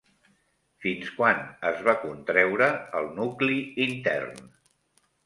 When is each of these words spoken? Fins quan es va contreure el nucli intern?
Fins 0.85 1.11
quan 1.17 1.43
es 1.71 1.83
va 1.87 1.95
contreure 2.05 2.71
el 3.01 3.11
nucli 3.21 3.59
intern? 3.87 4.49